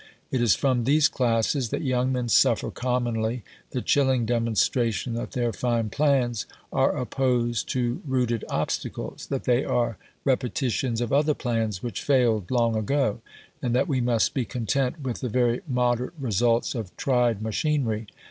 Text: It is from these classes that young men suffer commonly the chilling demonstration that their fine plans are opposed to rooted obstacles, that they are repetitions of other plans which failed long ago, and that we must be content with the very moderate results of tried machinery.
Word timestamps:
It 0.31 0.41
is 0.41 0.55
from 0.55 0.85
these 0.85 1.07
classes 1.07 1.69
that 1.69 1.83
young 1.83 2.11
men 2.11 2.27
suffer 2.27 2.71
commonly 2.71 3.43
the 3.69 3.83
chilling 3.83 4.25
demonstration 4.25 5.13
that 5.13 5.33
their 5.33 5.53
fine 5.53 5.91
plans 5.91 6.47
are 6.73 6.97
opposed 6.97 7.69
to 7.73 8.01
rooted 8.07 8.43
obstacles, 8.49 9.27
that 9.27 9.43
they 9.43 9.63
are 9.63 9.97
repetitions 10.25 11.01
of 11.01 11.13
other 11.13 11.35
plans 11.35 11.83
which 11.83 12.01
failed 12.01 12.49
long 12.49 12.75
ago, 12.75 13.21
and 13.61 13.75
that 13.75 13.87
we 13.87 14.01
must 14.01 14.33
be 14.33 14.43
content 14.43 15.01
with 15.01 15.19
the 15.19 15.29
very 15.29 15.61
moderate 15.67 16.13
results 16.19 16.73
of 16.73 16.97
tried 16.97 17.39
machinery. 17.39 18.07